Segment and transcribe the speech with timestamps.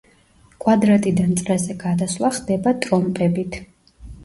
[0.63, 3.63] კვადრატიდან წრეზე გადასვლა ხდება ტრომპებით.